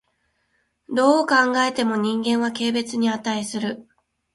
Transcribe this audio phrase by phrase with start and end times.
[0.89, 3.87] どう考えても人間は軽蔑に価する。